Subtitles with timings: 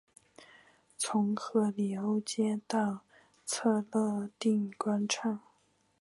[0.97, 3.01] 从赫里欧街到
[3.45, 5.39] 策肋定广场。